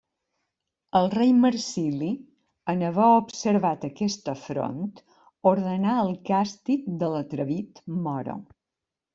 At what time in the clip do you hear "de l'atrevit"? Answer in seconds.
7.05-7.85